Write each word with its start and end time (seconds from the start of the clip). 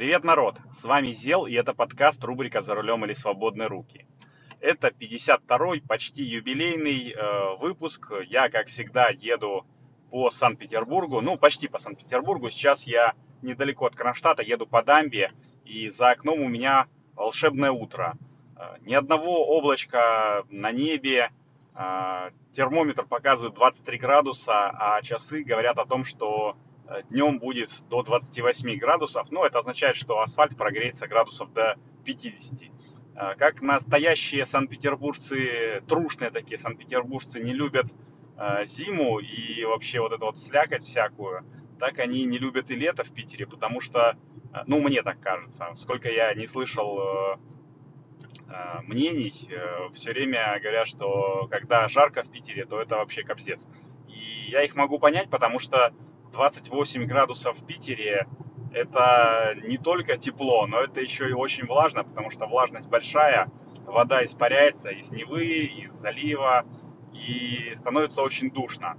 Привет, 0.00 0.24
народ! 0.24 0.56
С 0.72 0.84
вами 0.84 1.12
Зел, 1.12 1.44
и 1.44 1.52
это 1.52 1.74
подкаст 1.74 2.24
рубрика 2.24 2.62
«За 2.62 2.74
рулем 2.74 3.04
или 3.04 3.12
свободные 3.12 3.68
руки». 3.68 4.06
Это 4.58 4.88
52-й, 4.88 5.82
почти 5.82 6.22
юбилейный 6.22 7.10
э, 7.10 7.56
выпуск. 7.58 8.10
Я, 8.26 8.48
как 8.48 8.68
всегда, 8.68 9.10
еду 9.10 9.66
по 10.10 10.30
Санкт-Петербургу, 10.30 11.20
ну, 11.20 11.36
почти 11.36 11.68
по 11.68 11.78
Санкт-Петербургу. 11.78 12.48
Сейчас 12.48 12.86
я 12.86 13.12
недалеко 13.42 13.84
от 13.84 13.94
Кронштадта, 13.94 14.42
еду 14.42 14.66
по 14.66 14.82
дамбе, 14.82 15.32
и 15.66 15.90
за 15.90 16.12
окном 16.12 16.40
у 16.40 16.48
меня 16.48 16.86
волшебное 17.14 17.70
утро. 17.70 18.14
Э, 18.56 18.76
ни 18.86 18.94
одного 18.94 19.44
облачка 19.48 20.44
на 20.48 20.72
небе, 20.72 21.30
э, 21.74 22.30
термометр 22.54 23.04
показывает 23.04 23.52
23 23.52 23.98
градуса, 23.98 24.70
а 24.70 25.02
часы 25.02 25.42
говорят 25.42 25.76
о 25.76 25.84
том, 25.84 26.04
что 26.04 26.56
днем 27.10 27.38
будет 27.38 27.70
до 27.88 28.02
28 28.02 28.76
градусов, 28.78 29.30
но 29.30 29.46
это 29.46 29.58
означает, 29.58 29.96
что 29.96 30.20
асфальт 30.20 30.56
прогреется 30.56 31.06
градусов 31.06 31.52
до 31.52 31.76
50. 32.04 32.70
Э, 33.14 33.34
как 33.36 33.62
настоящие 33.62 34.46
санкт-петербуржцы, 34.46 35.82
трушные 35.88 36.30
такие 36.30 36.58
санкт-петербуржцы 36.58 37.40
не 37.40 37.52
любят 37.52 37.86
э, 38.36 38.66
зиму 38.66 39.18
и 39.18 39.64
вообще 39.64 40.00
вот 40.00 40.12
эту 40.12 40.26
вот 40.26 40.38
слякоть 40.38 40.82
всякую, 40.82 41.44
так 41.78 41.98
они 41.98 42.24
не 42.24 42.38
любят 42.38 42.70
и 42.70 42.74
лето 42.74 43.04
в 43.04 43.12
Питере, 43.12 43.46
потому 43.46 43.80
что, 43.80 44.16
ну, 44.66 44.80
мне 44.80 45.02
так 45.02 45.18
кажется, 45.20 45.68
сколько 45.76 46.10
я 46.10 46.34
не 46.34 46.46
слышал 46.46 47.38
мнений, 48.82 49.32
все 49.94 50.12
время 50.12 50.58
говорят, 50.60 50.88
что 50.88 51.48
когда 51.50 51.88
жарко 51.88 52.22
в 52.22 52.30
Питере, 52.30 52.66
то 52.66 52.82
это 52.82 52.96
вообще 52.96 53.22
капздец. 53.22 53.66
И 54.08 54.50
я 54.50 54.62
их 54.62 54.74
могу 54.74 54.98
понять, 54.98 55.30
потому 55.30 55.58
что 55.58 55.94
28 56.32 57.04
градусов 57.04 57.58
в 57.58 57.66
Питере 57.66 58.26
это 58.72 59.54
не 59.64 59.78
только 59.78 60.16
тепло, 60.16 60.66
но 60.66 60.80
это 60.80 61.00
еще 61.00 61.28
и 61.28 61.32
очень 61.32 61.66
влажно, 61.66 62.04
потому 62.04 62.30
что 62.30 62.46
влажность 62.46 62.88
большая, 62.88 63.50
вода 63.84 64.24
испаряется 64.24 64.90
из 64.90 65.10
Невы, 65.10 65.44
из 65.44 65.92
залива, 65.92 66.64
и 67.12 67.72
становится 67.74 68.22
очень 68.22 68.50
душно. 68.50 68.96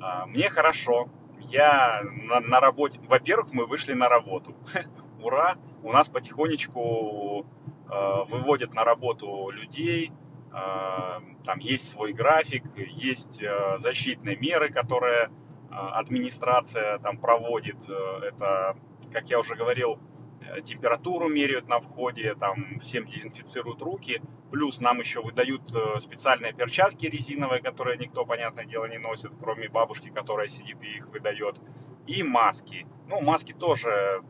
А, 0.00 0.26
мне 0.26 0.50
хорошо, 0.50 1.08
я 1.38 2.02
на, 2.02 2.40
на 2.40 2.60
работе, 2.60 2.98
во-первых, 3.06 3.52
мы 3.52 3.66
вышли 3.66 3.92
на 3.92 4.08
работу, 4.08 4.54
ура, 5.22 5.56
у 5.82 5.92
нас 5.92 6.08
потихонечку 6.08 7.46
э, 7.90 8.24
выводят 8.28 8.74
на 8.74 8.84
работу 8.84 9.50
людей, 9.50 10.10
э, 10.52 11.20
там 11.44 11.58
есть 11.60 11.88
свой 11.90 12.12
график, 12.12 12.64
есть 12.76 13.42
э, 13.42 13.78
защитные 13.78 14.36
меры, 14.36 14.70
которые 14.70 15.30
администрация 15.74 16.98
там 16.98 17.18
проводит, 17.18 17.88
э, 17.88 17.92
это, 18.28 18.76
как 19.12 19.28
я 19.30 19.38
уже 19.38 19.56
говорил, 19.56 19.98
э, 20.40 20.60
температуру 20.62 21.28
меряют 21.28 21.68
на 21.68 21.80
входе, 21.80 22.34
там 22.34 22.78
всем 22.80 23.06
дезинфицируют 23.06 23.82
руки, 23.82 24.22
плюс 24.50 24.80
нам 24.80 25.00
еще 25.00 25.22
выдают 25.22 25.74
э, 25.74 26.00
специальные 26.00 26.52
перчатки 26.52 27.06
резиновые, 27.06 27.60
которые 27.60 27.98
никто, 27.98 28.24
понятное 28.24 28.64
дело, 28.64 28.86
не 28.86 28.98
носит, 28.98 29.32
кроме 29.40 29.68
бабушки, 29.68 30.10
которая 30.10 30.48
сидит 30.48 30.82
и 30.84 30.96
их 30.96 31.08
выдает, 31.08 31.60
и 32.06 32.22
маски. 32.22 32.86
Ну, 33.08 33.20
маски 33.20 33.52
тоже, 33.52 34.22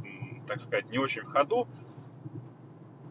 так 0.47 0.61
сказать, 0.61 0.91
не 0.91 0.99
очень 0.99 1.23
в 1.23 1.29
ходу. 1.29 1.69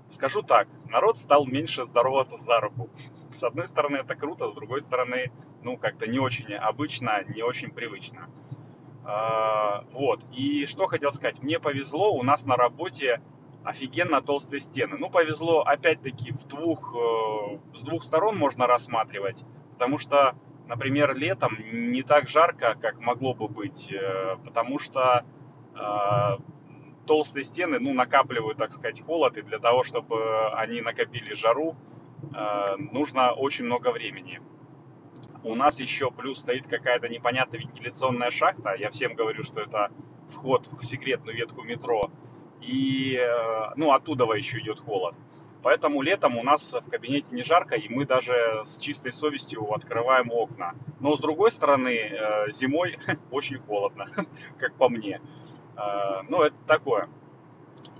Скажу 0.09 0.43
так, 0.43 0.67
народ 0.89 1.17
стал 1.17 1.45
меньше 1.45 1.85
здороваться 1.85 2.37
за 2.37 2.59
руку. 2.59 2.89
С 3.33 3.43
одной 3.43 3.67
стороны, 3.67 3.97
это 3.97 4.15
круто, 4.15 4.47
с 4.47 4.53
другой 4.53 4.81
стороны, 4.81 5.31
ну, 5.63 5.77
как-то 5.77 6.07
не 6.07 6.19
очень 6.19 6.53
обычно, 6.53 7.23
не 7.23 7.41
очень 7.41 7.71
привычно. 7.71 8.29
А, 9.05 9.83
вот, 9.91 10.21
и 10.31 10.65
что 10.65 10.87
хотел 10.87 11.11
сказать, 11.11 11.41
мне 11.41 11.59
повезло, 11.59 12.13
у 12.13 12.23
нас 12.23 12.45
на 12.45 12.55
работе 12.55 13.21
офигенно 13.63 14.21
толстые 14.21 14.61
стены. 14.61 14.97
Ну, 14.97 15.09
повезло, 15.09 15.61
опять-таки, 15.61 16.31
в 16.31 16.45
двух, 16.47 16.95
э, 16.95 17.59
с 17.77 17.81
двух 17.81 18.03
сторон 18.03 18.37
можно 18.37 18.67
рассматривать, 18.67 19.43
потому 19.73 19.97
что, 19.97 20.35
например, 20.67 21.15
летом 21.15 21.57
не 21.71 22.03
так 22.03 22.27
жарко, 22.27 22.75
как 22.79 22.99
могло 22.99 23.33
бы 23.33 23.47
быть, 23.47 23.91
э, 23.91 24.37
потому 24.43 24.79
что 24.79 25.25
э, 25.75 26.37
толстые 27.05 27.43
стены, 27.43 27.79
ну, 27.79 27.93
накапливают, 27.93 28.57
так 28.57 28.71
сказать, 28.71 29.01
холод, 29.01 29.37
и 29.37 29.41
для 29.41 29.59
того, 29.59 29.83
чтобы 29.83 30.49
они 30.53 30.81
накопили 30.81 31.33
жару, 31.33 31.75
нужно 32.77 33.31
очень 33.33 33.65
много 33.65 33.91
времени. 33.91 34.41
У 35.43 35.55
нас 35.55 35.79
еще 35.79 36.09
плюс 36.09 36.39
стоит 36.39 36.67
какая-то 36.67 37.09
непонятная 37.09 37.59
вентиляционная 37.59 38.31
шахта. 38.31 38.75
Я 38.75 38.89
всем 38.89 39.13
говорю, 39.13 39.43
что 39.43 39.61
это 39.61 39.91
вход 40.29 40.67
в 40.67 40.85
секретную 40.85 41.35
ветку 41.35 41.63
метро. 41.63 42.09
И, 42.61 43.17
э, 43.17 43.73
ну, 43.75 43.91
оттуда 43.91 44.23
еще 44.33 44.59
идет 44.59 44.79
холод. 44.79 45.15
Поэтому 45.61 46.01
летом 46.01 46.37
у 46.37 46.43
нас 46.43 46.73
в 46.73 46.89
кабинете 46.89 47.27
не 47.31 47.41
жарко, 47.41 47.75
и 47.75 47.87
мы 47.89 48.05
даже 48.05 48.63
с 48.65 48.77
чистой 48.77 49.11
совестью 49.11 49.73
открываем 49.73 50.31
окна. 50.31 50.75
Но 50.99 51.15
с 51.15 51.19
другой 51.19 51.51
стороны, 51.51 51.89
э, 51.89 52.51
зимой 52.51 52.97
очень 53.31 53.59
холодно, 53.59 54.05
как 54.57 54.75
по 54.75 54.89
мне. 54.89 55.21
Э, 55.75 56.21
ну, 56.29 56.41
это 56.41 56.55
такое. 56.67 57.09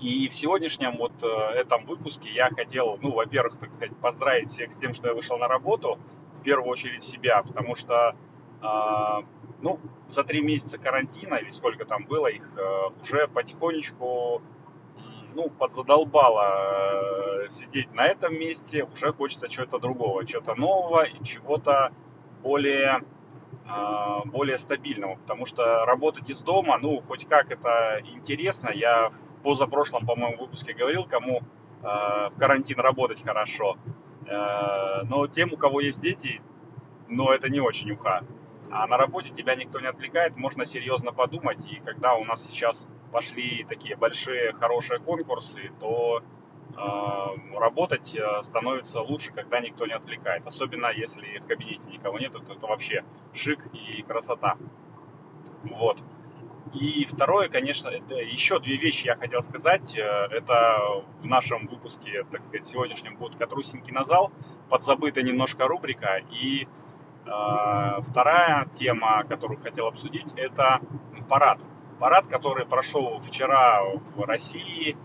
И 0.03 0.28
в 0.28 0.36
сегодняшнем 0.36 0.97
вот 0.97 1.14
этом 1.56 1.86
выпуске 1.86 2.30
я 2.30 2.50
хотел, 2.50 3.00
ну, 3.02 3.14
во-первых, 3.14 3.58
так 3.58 3.74
сказать, 3.74 3.96
поздравить 4.02 4.50
всех 4.50 4.74
с 4.74 4.75
тем, 4.75 4.94
что 4.94 5.08
я 5.08 5.14
вышел 5.14 5.38
на 5.38 5.47
работу, 5.47 5.97
в 6.41 6.44
первую 6.44 6.69
очередь 6.69 7.03
себя, 7.03 7.41
потому 7.41 7.75
что, 7.75 8.14
э, 8.62 9.22
ну, 9.62 9.80
за 10.09 10.25
три 10.25 10.41
месяца 10.41 10.78
карантина, 10.78 11.36
или 11.36 11.52
сколько 11.52 11.86
там 11.86 12.03
было 12.03 12.28
их, 12.28 12.46
э, 12.58 12.90
уже 13.02 13.30
потихонечку, 13.30 14.41
ну, 15.36 15.50
подзадолбало 15.50 17.46
э, 17.46 17.50
сидеть 17.50 17.94
на 17.94 18.06
этом 18.06 18.38
месте, 18.38 18.84
уже 18.84 19.14
хочется 19.14 19.47
чего-то 19.47 19.80
другого, 19.80 20.25
чего-то 20.25 20.53
нового 20.56 21.03
и 21.03 21.24
чего-то 21.24 21.94
более 22.41 22.90
а, 22.90 23.03
более 24.25 24.57
стабильного, 24.57 25.16
потому 25.16 25.45
что 25.45 25.85
работать 25.85 26.29
из 26.29 26.41
дома, 26.41 26.78
ну, 26.78 27.01
хоть 27.07 27.28
как 27.28 27.51
это 27.51 28.01
интересно, 28.13 28.69
я 28.73 29.09
в 29.09 29.44
позапрошлом, 29.44 30.06
по-моему, 30.06 30.38
выпуске 30.38 30.73
говорил, 30.73 31.06
кому 31.06 31.39
э, 31.39 31.84
в 31.84 32.34
карантин 32.38 32.79
работать 32.79 33.23
хорошо, 33.23 33.78
Э, 34.28 35.03
но 35.03 35.28
тем, 35.28 35.53
у 35.53 35.57
кого 35.57 35.81
есть 35.81 36.01
дети, 36.01 36.41
но 37.07 37.34
это 37.34 37.50
не 37.50 37.59
очень 37.59 37.91
уха. 37.91 38.23
А 38.72 38.88
на 38.88 38.97
работе 38.97 39.29
тебя 39.29 39.56
никто 39.56 39.79
не 39.79 39.88
отвлекает, 39.88 40.35
можно 40.35 40.66
серьезно 40.66 41.11
подумать. 41.11 41.59
И 41.72 41.79
когда 41.79 42.16
у 42.16 42.23
нас 42.25 42.44
сейчас 42.45 42.88
пошли 43.11 43.66
такие 43.67 43.95
большие, 43.95 44.53
хорошие 44.53 45.00
конкурсы, 45.00 45.72
то 45.79 46.19
э, 46.19 46.23
работать 47.63 48.16
э, 48.16 48.44
становится 48.44 49.01
лучше, 49.01 49.31
когда 49.31 49.59
никто 49.59 49.85
не 49.85 49.94
отвлекает. 49.94 50.45
Особенно 50.45 50.88
если 50.91 51.39
в 51.39 51.47
кабинете 51.47 51.89
никого 51.89 52.19
нет, 52.19 52.34
то 52.34 52.53
это 52.53 52.67
вообще 52.67 53.03
шик 53.34 53.67
и 53.73 54.01
красота. 54.03 54.57
Вот. 55.63 56.00
И 56.73 57.06
второе, 57.06 57.50
конечно, 57.50 57.89
это 57.89 58.16
еще 58.16 58.59
две 58.59 58.78
вещи 58.78 59.06
я 59.06 59.16
хотел 59.16 59.41
сказать. 59.41 59.95
Э, 59.97 60.28
это 60.31 61.03
в 61.22 61.25
нашем 61.25 61.67
выпуске, 61.67 62.25
так 62.31 62.41
сказать, 62.41 62.67
сегодняшнем 62.67 63.16
будет 63.16 63.35
«Катрусинки 63.35 63.91
на 63.91 64.03
зал», 64.03 64.31
подзабытая 64.69 65.23
немножко 65.23 65.67
рубрика. 65.67 66.22
И 66.31 66.67
э, 67.25 68.01
вторая 68.01 68.67
тема, 68.75 69.23
которую 69.23 69.61
хотел 69.61 69.88
обсудить, 69.88 70.28
это 70.35 70.81
парад. 71.29 71.59
Парад, 72.00 72.28
который 72.28 72.66
прошел 72.66 73.19
вчера 73.19 73.81
в 74.16 74.23
России, 74.25 74.97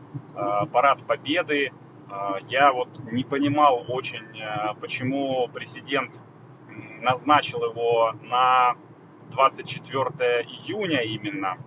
парад 0.72 1.06
Победы. 1.06 1.72
Э, 2.10 2.41
я 2.49 2.72
вот 2.72 2.99
не 3.10 3.25
понимал 3.25 3.84
очень, 3.88 4.38
э, 4.41 4.75
почему 4.81 5.49
президент 5.53 6.21
назначил 7.00 7.65
его 7.65 8.12
на 8.22 8.76
24 9.31 10.43
июня 10.43 11.03
именно, 11.03 11.59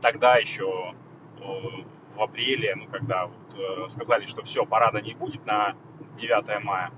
тогда 0.00 0.36
еще 0.36 0.94
э, 1.38 1.42
в 2.16 2.20
апреле, 2.20 2.74
ну, 2.76 2.86
когда 2.86 3.26
вот, 3.26 3.56
э, 3.56 3.88
сказали, 3.88 4.26
что 4.26 4.42
все, 4.42 4.64
парада 4.64 5.00
не 5.00 5.14
будет 5.14 5.44
на 5.46 5.74
9 6.18 6.64
мая. 6.64 6.90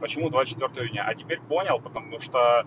Почему 0.00 0.30
24 0.30 0.86
июня? 0.86 1.04
А 1.06 1.14
теперь 1.14 1.40
понял, 1.40 1.80
потому 1.80 2.20
что 2.20 2.66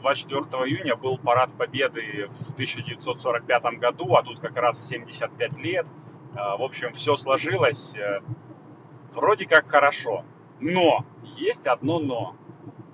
24 0.00 0.40
э, 0.40 0.68
июня 0.68 0.96
был 0.96 1.18
парад 1.18 1.52
Победы 1.56 2.28
в 2.28 2.52
1945 2.54 3.62
году, 3.78 4.14
а 4.14 4.22
тут 4.22 4.40
как 4.40 4.56
раз 4.56 4.88
75 4.88 5.58
лет. 5.58 5.86
В 6.34 6.62
общем, 6.62 6.92
все 6.92 7.16
сложилось 7.16 7.94
вроде 9.14 9.46
как 9.46 9.70
хорошо. 9.70 10.24
Но 10.60 11.04
есть 11.36 11.66
одно 11.66 11.98
но. 11.98 12.36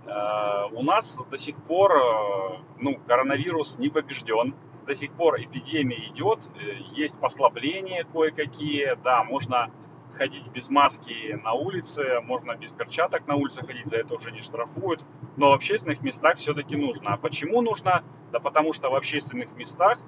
Э, 0.07 0.67
у 0.73 0.83
нас 0.83 1.19
до 1.31 1.39
сих 1.39 1.57
пор 1.65 1.93
э, 1.93 2.59
ну, 2.79 2.99
коронавирус 3.07 3.79
не 3.79 3.89
побежден, 3.89 4.55
до 4.87 4.97
сих 4.97 5.13
пор 5.13 5.41
эпидемия 5.41 6.09
идет, 6.09 6.51
э, 6.57 6.79
есть 6.97 7.21
послабления 7.21 8.05
кое-какие, 8.05 8.97
да, 9.05 9.23
можно 9.25 9.71
ходить 10.15 10.47
без 10.49 10.69
маски 10.69 11.39
на 11.45 11.53
улице, 11.53 12.21
можно 12.23 12.57
без 12.57 12.73
перчаток 12.73 13.29
на 13.29 13.37
улице 13.37 13.65
ходить, 13.65 13.87
за 13.87 13.99
это 13.99 14.15
уже 14.15 14.33
не 14.33 14.43
штрафуют, 14.43 15.05
но 15.37 15.51
в 15.51 15.53
общественных 15.53 16.01
местах 16.01 16.37
все-таки 16.37 16.77
нужно. 16.77 17.13
А 17.13 17.17
почему 17.17 17.63
нужно? 17.63 18.03
Да 18.33 18.41
потому 18.41 18.73
что 18.73 18.91
в 18.91 18.97
общественных 18.97 19.55
местах 19.57 20.01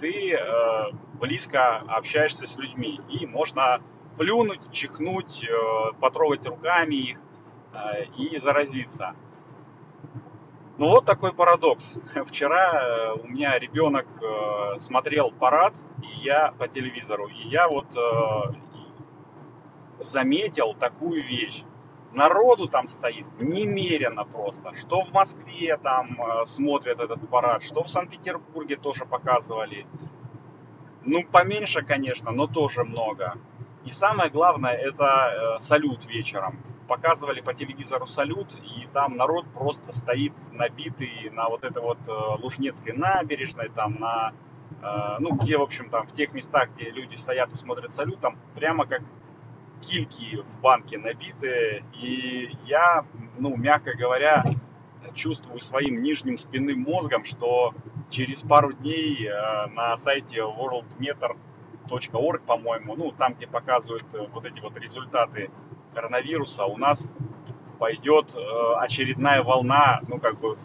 ты 0.00 0.34
э, 0.34 0.92
близко 1.14 1.78
общаешься 1.88 2.46
с 2.46 2.56
людьми, 2.56 3.00
и 3.08 3.26
можно 3.26 3.80
плюнуть, 4.16 4.60
чихнуть, 4.72 5.44
э, 5.44 5.92
потрогать 6.00 6.46
руками 6.46 6.94
их 6.94 7.18
э, 7.72 8.04
и 8.16 8.38
заразиться. 8.38 9.14
Ну 10.78 10.86
вот 10.86 11.04
такой 11.04 11.32
парадокс. 11.32 11.96
Вчера 12.26 12.72
э, 12.72 13.12
у 13.20 13.26
меня 13.26 13.58
ребенок 13.58 14.06
э, 14.22 14.78
смотрел 14.78 15.32
парад 15.32 15.74
и 16.02 16.24
я 16.24 16.52
по 16.58 16.68
телевизору, 16.68 17.26
и 17.26 17.48
я 17.48 17.68
вот 17.68 17.86
э, 17.96 20.02
заметил 20.04 20.74
такую 20.74 21.24
вещь. 21.24 21.64
Народу 22.12 22.68
там 22.68 22.88
стоит 22.88 23.26
немерено 23.40 24.24
просто. 24.24 24.74
Что 24.74 25.02
в 25.02 25.12
Москве 25.12 25.76
там 25.76 26.18
смотрят 26.46 27.00
этот 27.00 27.28
парад, 27.28 27.62
что 27.62 27.82
в 27.82 27.88
Санкт-Петербурге 27.88 28.76
тоже 28.76 29.04
показывали. 29.04 29.86
Ну, 31.04 31.24
поменьше, 31.24 31.82
конечно, 31.82 32.32
но 32.32 32.46
тоже 32.46 32.84
много. 32.84 33.38
И 33.88 33.90
самое 33.90 34.30
главное, 34.30 34.74
это 34.74 35.56
э, 35.56 35.60
салют 35.60 36.04
вечером. 36.06 36.60
Показывали 36.88 37.40
по 37.40 37.54
телевизору 37.54 38.06
салют, 38.06 38.54
и 38.54 38.86
там 38.92 39.16
народ 39.16 39.46
просто 39.54 39.96
стоит 39.96 40.34
набитый 40.52 41.30
на 41.32 41.48
вот 41.48 41.64
этой 41.64 41.82
вот 41.82 41.98
э, 42.06 42.12
Лужнецкой 42.42 42.92
набережной, 42.94 43.70
там 43.70 43.96
на, 43.98 44.34
э, 44.82 45.16
ну, 45.20 45.34
где, 45.36 45.56
в 45.56 45.62
общем, 45.62 45.88
там, 45.88 46.06
в 46.06 46.12
тех 46.12 46.34
местах, 46.34 46.68
где 46.76 46.90
люди 46.90 47.14
стоят 47.14 47.52
и 47.52 47.56
смотрят 47.56 47.94
салют, 47.94 48.20
там 48.20 48.36
прямо 48.54 48.84
как 48.86 49.02
кильки 49.80 50.36
в 50.36 50.60
банке 50.60 50.98
набитые. 50.98 51.84
И 51.94 52.50
я, 52.66 53.04
ну, 53.38 53.56
мягко 53.56 53.96
говоря, 53.96 54.44
чувствую 55.14 55.60
своим 55.60 56.02
нижним 56.02 56.38
спинным 56.38 56.80
мозгом, 56.80 57.24
что 57.24 57.74
через 58.10 58.42
пару 58.42 58.72
дней 58.72 59.28
на 59.74 59.96
сайте 59.96 60.40
WorldMeter 60.40 61.36
.org, 61.90 62.42
по-моему, 62.42 62.96
ну, 62.96 63.12
там, 63.12 63.34
где 63.34 63.46
показывают 63.46 64.04
э, 64.12 64.26
вот 64.32 64.44
эти 64.44 64.60
вот 64.60 64.76
результаты 64.76 65.50
коронавируса, 65.94 66.64
у 66.64 66.76
нас 66.76 67.10
пойдет 67.78 68.36
э, 68.36 68.74
очередная 68.76 69.42
волна, 69.42 70.00
ну, 70.08 70.18
как 70.18 70.38
бы, 70.38 70.58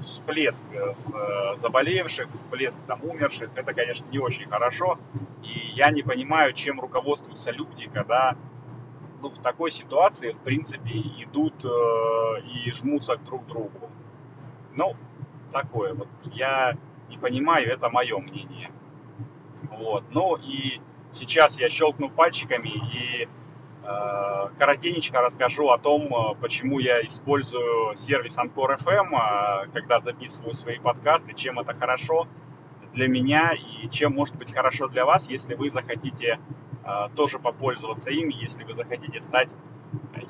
всплеск 0.00 0.62
э, 0.72 1.56
заболевших, 1.56 2.30
всплеск 2.30 2.78
там 2.86 3.02
умерших. 3.04 3.50
Это, 3.54 3.72
конечно, 3.74 4.06
не 4.10 4.18
очень 4.18 4.46
хорошо. 4.48 4.98
И 5.42 5.72
я 5.74 5.90
не 5.90 6.02
понимаю, 6.02 6.52
чем 6.52 6.80
руководствуются 6.80 7.50
люди, 7.50 7.88
когда 7.92 8.34
ну, 9.20 9.30
в 9.30 9.38
такой 9.38 9.70
ситуации, 9.70 10.32
в 10.32 10.38
принципе, 10.38 10.98
идут 11.18 11.64
э, 11.64 11.68
и 12.42 12.72
жмутся 12.72 13.16
друг 13.16 13.44
к 13.44 13.46
другу. 13.46 13.90
Ну, 14.74 14.96
такое 15.52 15.94
вот. 15.94 16.08
Я 16.32 16.76
не 17.08 17.18
понимаю, 17.18 17.70
это 17.70 17.88
мое 17.88 18.18
мнение. 18.18 18.70
Вот. 19.70 20.04
Ну 20.10 20.36
и 20.36 20.80
сейчас 21.12 21.58
я 21.60 21.68
щелкну 21.68 22.10
пальчиками 22.10 22.68
и 22.68 23.24
э, 23.24 23.28
коротенечко 24.58 25.20
расскажу 25.20 25.70
о 25.70 25.78
том, 25.78 26.02
э, 26.06 26.34
почему 26.40 26.78
я 26.78 27.00
использую 27.02 27.96
сервис 27.96 28.36
Anchor 28.36 28.78
FM, 28.78 29.14
э, 29.14 29.68
когда 29.72 30.00
записываю 30.00 30.54
свои 30.54 30.78
подкасты, 30.78 31.34
чем 31.34 31.58
это 31.58 31.74
хорошо 31.74 32.28
для 32.92 33.08
меня 33.08 33.52
и 33.52 33.88
чем 33.88 34.12
может 34.12 34.36
быть 34.36 34.52
хорошо 34.52 34.88
для 34.88 35.04
вас, 35.04 35.28
если 35.28 35.54
вы 35.54 35.70
захотите 35.70 36.38
э, 36.84 37.08
тоже 37.16 37.38
попользоваться 37.38 38.10
им, 38.10 38.28
если 38.28 38.64
вы 38.64 38.74
захотите 38.74 39.20
стать 39.20 39.50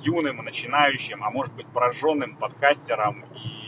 юным, 0.00 0.44
начинающим, 0.44 1.22
а 1.22 1.30
может 1.30 1.54
быть 1.54 1.66
пораженным 1.66 2.36
подкастером 2.36 3.24
и 3.34 3.62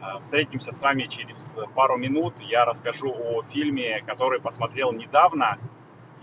Э, 0.00 0.20
встретимся 0.20 0.72
с 0.72 0.80
вами 0.80 1.04
через 1.04 1.56
пару 1.74 1.96
минут. 1.96 2.34
Я 2.40 2.64
расскажу 2.64 3.10
о 3.10 3.42
фильме, 3.42 4.02
который 4.06 4.40
посмотрел 4.40 4.92
недавно 4.92 5.58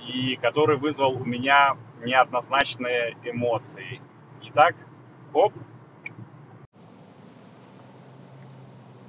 и 0.07 0.38
который 0.42 0.77
вызвал 0.77 1.13
у 1.13 1.25
меня 1.25 1.77
неоднозначные 2.06 3.18
эмоции. 3.24 4.00
Итак, 4.44 4.75
хоп. 5.34 5.54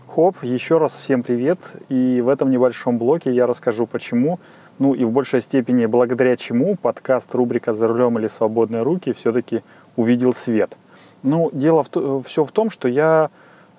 Хоп, 0.09 0.43
еще 0.43 0.79
раз 0.79 0.95
всем 0.95 1.23
привет. 1.23 1.59
И 1.89 2.21
в 2.21 2.29
этом 2.29 2.51
небольшом 2.51 2.99
блоке 2.99 3.33
я 3.33 3.47
расскажу, 3.47 3.87
почему, 3.87 4.41
ну 4.79 4.95
и 4.95 5.05
в 5.05 5.13
большей 5.13 5.41
степени 5.41 5.87
благодаря 5.87 6.37
чему 6.37 6.77
подкаст 6.77 7.35
рубрика 7.35 7.73
«За 7.73 7.87
рулем 7.87 8.19
или 8.19 8.29
свободные 8.29 8.83
руки» 8.83 9.13
все-таки 9.13 9.63
увидел 9.95 10.35
свет. 10.35 10.77
Ну, 11.23 11.51
дело 11.53 11.85
в, 11.85 12.23
все 12.23 12.45
в 12.45 12.53
том, 12.53 12.71
что 12.71 12.89
я 12.89 13.31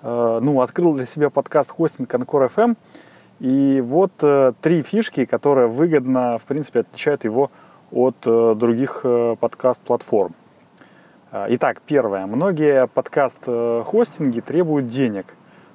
Э, 0.02 0.38
ну, 0.40 0.60
открыл 0.60 0.94
для 0.94 1.06
себя 1.06 1.30
подкаст 1.30 1.70
хостинг 1.70 2.12
Анкор 2.14 2.44
FM. 2.44 2.76
И 3.40 3.82
вот 3.84 4.12
э, 4.22 4.52
три 4.60 4.82
фишки, 4.82 5.24
которые 5.24 5.68
выгодно, 5.68 6.38
в 6.38 6.42
принципе, 6.42 6.80
отличают 6.80 7.24
его 7.24 7.50
от 7.92 8.16
э, 8.24 8.54
других 8.56 9.04
подкаст-платформ. 9.40 10.34
Итак, 11.30 11.82
первое. 11.84 12.26
Многие 12.26 12.86
подкаст-хостинги 12.86 14.40
требуют 14.40 14.86
денег. 14.86 15.26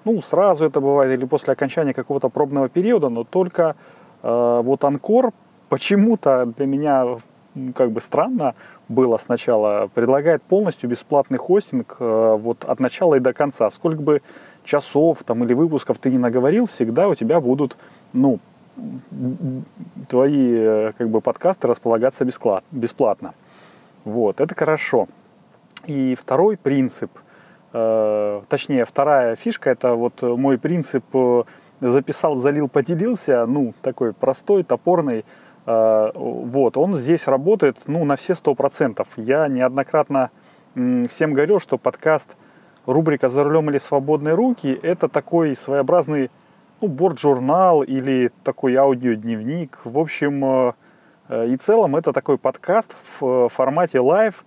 Ну, 0.03 0.19
сразу 0.21 0.65
это 0.65 0.81
бывает 0.81 1.11
или 1.13 1.25
после 1.25 1.53
окончания 1.53 1.93
какого-то 1.93 2.29
пробного 2.29 2.69
периода, 2.69 3.09
но 3.09 3.23
только 3.23 3.75
вот 4.23 4.83
Анкор 4.83 5.31
почему-то 5.69 6.45
для 6.57 6.65
меня 6.65 7.17
как 7.75 7.91
бы 7.91 8.01
странно 8.01 8.55
было 8.89 9.17
сначала, 9.17 9.89
предлагает 9.93 10.43
полностью 10.43 10.89
бесплатный 10.89 11.37
хостинг 11.37 11.97
э, 11.99 12.37
вот 12.39 12.63
от 12.63 12.79
начала 12.79 13.15
и 13.15 13.19
до 13.19 13.33
конца. 13.33 13.69
Сколько 13.69 14.01
бы 14.01 14.21
часов 14.63 15.23
там 15.23 15.43
или 15.43 15.53
выпусков 15.53 15.97
ты 15.97 16.09
не 16.09 16.17
наговорил, 16.17 16.65
всегда 16.65 17.07
у 17.07 17.15
тебя 17.15 17.39
будут, 17.39 17.77
ну, 18.11 18.39
твои 20.07 20.55
э, 20.55 20.91
как 20.97 21.09
бы 21.09 21.21
подкасты 21.21 21.67
располагаться 21.67 22.25
бесплатно. 22.71 23.33
Вот, 24.03 24.41
это 24.41 24.55
хорошо. 24.55 25.07
И 25.85 26.15
второй 26.15 26.57
принцип, 26.57 27.11
э, 27.73 28.41
точнее, 28.49 28.85
вторая 28.85 29.35
фишка, 29.35 29.69
это 29.69 29.93
вот 29.93 30.21
мой 30.21 30.57
принцип 30.57 31.03
э, 31.13 31.43
записал, 31.81 32.35
залил, 32.35 32.67
поделился, 32.67 33.45
ну, 33.45 33.73
такой 33.81 34.13
простой, 34.13 34.63
топорный, 34.63 35.25
вот, 35.65 36.75
он 36.75 36.93
здесь 36.95 37.25
работает 37.25 37.77
ну, 37.87 38.03
на 38.03 38.17
все 38.17 38.35
сто 38.35 38.53
процентов. 38.53 39.07
Я 39.15 39.47
неоднократно 39.47 40.29
всем 40.75 41.31
говорил, 41.31 41.61
что 41.61 41.77
подкаст 41.77 42.35
рубрика 42.85 43.29
«За 43.29 43.45
рулем 43.45 43.69
или 43.69 43.77
свободные 43.77 44.35
руки»— 44.35 44.77
это 44.83 45.07
такой 45.07 45.55
своеобразный 45.55 46.29
ну, 46.83 46.89
борт-журнал 46.89 47.83
или 47.83 48.31
такой 48.43 48.75
аудиодневник. 48.75 49.79
В 49.83 49.97
общем, 49.97 50.45
э, 50.45 50.73
э, 51.29 51.47
и 51.47 51.57
целом 51.57 51.95
это 51.95 52.13
такой 52.13 52.37
подкаст 52.37 52.95
в 53.19 53.49
формате 53.49 53.99
live, 53.99 54.45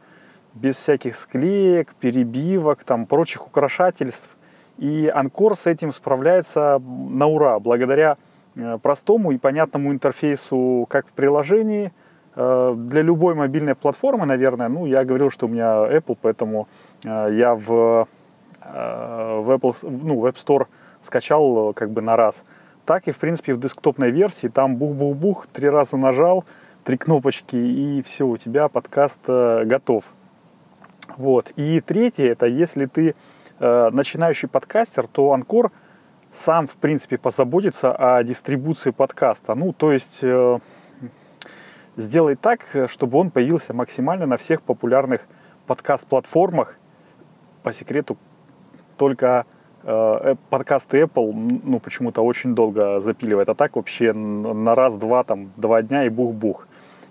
без 0.54 0.76
всяких 0.76 1.16
склеек, 1.16 1.94
перебивок, 1.94 2.84
там, 2.84 3.06
прочих 3.06 3.46
украшательств. 3.46 4.30
И 4.78 5.10
Анкор 5.14 5.56
с 5.56 5.66
этим 5.66 5.92
справляется 5.92 6.80
на 6.80 7.26
ура, 7.26 7.58
благодаря 7.58 8.16
Э, 8.56 8.78
простому 8.78 9.32
и 9.32 9.38
понятному 9.38 9.92
интерфейсу, 9.92 10.86
как 10.88 11.06
в 11.06 11.12
приложении. 11.12 11.92
Э, 12.34 12.74
для 12.76 13.02
любой 13.02 13.34
мобильной 13.34 13.74
платформы, 13.74 14.24
наверное, 14.24 14.68
ну, 14.68 14.86
я 14.86 15.04
говорил, 15.04 15.30
что 15.30 15.46
у 15.46 15.48
меня 15.50 15.86
Apple, 15.86 16.16
поэтому 16.20 16.66
э, 17.04 17.28
я 17.32 17.54
в, 17.54 18.08
в 18.64 19.50
Apple, 19.50 19.76
ну, 19.82 20.20
в 20.20 20.26
App 20.26 20.36
Store 20.36 20.66
скачал 21.06 21.72
как 21.72 21.90
бы 21.90 22.02
на 22.02 22.16
раз. 22.16 22.42
Так 22.84 23.08
и, 23.08 23.12
в 23.12 23.18
принципе, 23.18 23.54
в 23.54 23.60
десктопной 23.60 24.10
версии, 24.10 24.48
там 24.48 24.76
бух-бух-бух, 24.76 25.46
три 25.46 25.68
раза 25.68 25.96
нажал, 25.96 26.44
три 26.84 26.96
кнопочки, 26.98 27.56
и 27.56 28.02
все, 28.02 28.26
у 28.26 28.36
тебя 28.36 28.68
подкаст 28.68 29.18
готов. 29.26 30.04
Вот. 31.16 31.52
И 31.56 31.80
третье, 31.80 32.30
это 32.30 32.46
если 32.46 32.86
ты 32.86 33.14
начинающий 33.58 34.48
подкастер, 34.48 35.06
то 35.06 35.32
Анкор– 35.32 35.72
сам, 36.36 36.66
в 36.66 36.76
принципе, 36.76 37.18
позаботиться 37.18 37.92
о 37.92 38.22
дистрибуции 38.22 38.90
подкаста. 38.90 39.54
Ну, 39.54 39.72
то 39.72 39.92
есть 39.92 40.20
э, 40.22 40.58
сделать 41.96 42.40
так, 42.40 42.60
чтобы 42.88 43.18
он 43.18 43.30
появился 43.30 43.72
максимально 43.72 44.26
на 44.26 44.36
всех 44.36 44.62
популярных 44.62 45.22
подкаст-платформах. 45.66 46.76
По 47.62 47.72
секрету, 47.72 48.16
только 48.96 49.46
э, 49.48 49.55
подкасты 50.50 51.02
Apple, 51.02 51.60
ну, 51.62 51.78
почему-то 51.78 52.22
очень 52.22 52.56
долго 52.56 52.98
запиливает. 53.00 53.48
А 53.48 53.54
так 53.54 53.76
вообще 53.76 54.12
на 54.12 54.74
раз-два, 54.74 55.22
там, 55.22 55.52
два 55.56 55.82
дня 55.82 56.06
и 56.06 56.08
бух-бух. 56.08 56.66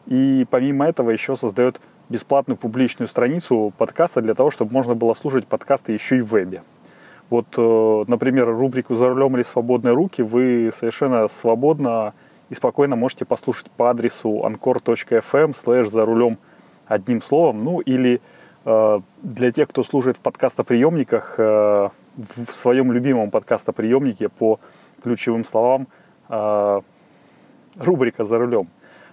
И 0.08 0.46
помимо 0.50 0.86
этого 0.86 1.12
еще 1.12 1.36
создает 1.36 1.80
бесплатную 2.10 2.58
публичную 2.58 3.08
страницу 3.08 3.74
подкаста 3.78 4.22
для 4.22 4.34
того, 4.34 4.52
чтобы 4.52 4.74
можно 4.74 4.94
было 4.94 5.14
слушать 5.14 5.48
подкасты 5.48 5.94
еще 5.94 6.18
и 6.18 6.22
в 6.22 6.32
вебе. 6.32 6.62
Вот, 7.30 7.48
э, 7.58 8.04
например, 8.08 8.48
рубрику 8.48 8.96
«За 8.96 9.10
рулем 9.10 9.36
или 9.36 9.44
свободные 9.44 9.96
руки» 9.96 10.22
вы 10.22 10.70
совершенно 10.78 11.28
свободно 11.28 12.14
и 12.50 12.54
спокойно 12.54 12.96
можете 12.96 13.26
послушать 13.26 13.72
по 13.72 13.90
адресу 13.90 14.44
anchor.fm 14.46 15.56
slash 15.56 15.86
«За 15.86 16.06
рулем» 16.06 16.38
одним 16.86 17.22
словом. 17.22 17.64
Ну, 17.64 17.80
или 17.80 18.22
э, 18.66 19.00
для 19.24 19.52
тех, 19.52 19.70
кто 19.70 19.84
служит 19.84 20.18
в 20.18 20.20
подкастоприемниках, 20.20 21.36
э, 21.40 21.90
в 22.18 22.54
своем 22.54 22.92
любимом 22.92 23.32
подкастоприемнике 23.32 24.30
по 24.30 24.60
ключевым 25.02 25.44
словам 25.46 25.88
рубрика 27.78 28.24
«За 28.24 28.38
рулем». 28.38 28.68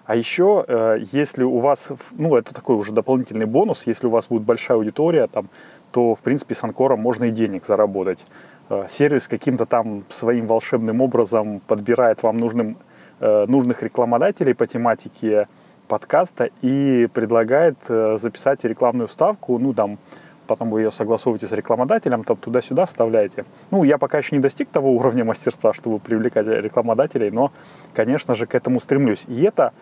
А 0.04 0.16
еще, 0.16 0.64
э, 0.66 0.98
если 1.12 1.44
у 1.44 1.58
вас, 1.58 1.88
ну, 2.12 2.36
это 2.36 2.52
такой 2.52 2.76
уже 2.76 2.92
дополнительный 2.92 3.46
бонус, 3.46 3.86
если 3.86 4.06
у 4.06 4.10
вас 4.10 4.26
будет 4.26 4.42
большая 4.42 4.78
аудитория, 4.78 5.28
там, 5.28 5.48
то, 5.92 6.14
в 6.14 6.22
принципе, 6.22 6.54
с 6.54 6.64
Анкором 6.64 7.00
можно 7.00 7.24
и 7.24 7.30
денег 7.30 7.64
заработать. 7.66 8.24
Э, 8.68 8.86
сервис 8.88 9.28
каким-то 9.28 9.64
там 9.64 10.02
своим 10.08 10.46
волшебным 10.46 11.00
образом 11.00 11.60
подбирает 11.60 12.22
вам 12.22 12.38
нужным, 12.38 12.78
э, 13.20 13.46
нужных 13.46 13.82
рекламодателей 13.82 14.54
по 14.54 14.66
тематике 14.66 15.46
подкаста 15.86 16.50
и 16.62 17.06
предлагает 17.12 17.76
записать 17.86 18.64
рекламную 18.64 19.08
ставку, 19.08 19.58
ну, 19.58 19.74
там, 19.74 19.98
потом 20.46 20.70
вы 20.70 20.82
ее 20.82 20.90
согласовываете 20.90 21.46
с 21.46 21.52
рекламодателем, 21.52 22.24
там 22.24 22.36
туда-сюда 22.36 22.86
вставляете. 22.86 23.44
Ну, 23.70 23.84
я 23.84 23.98
пока 23.98 24.18
еще 24.18 24.36
не 24.36 24.42
достиг 24.42 24.68
того 24.68 24.92
уровня 24.92 25.24
мастерства, 25.24 25.72
чтобы 25.72 25.98
привлекать 25.98 26.46
рекламодателей, 26.46 27.30
но, 27.30 27.52
конечно 27.94 28.34
же, 28.34 28.46
к 28.46 28.54
этому 28.54 28.80
стремлюсь. 28.80 29.24
И 29.28 29.42
это 29.42 29.72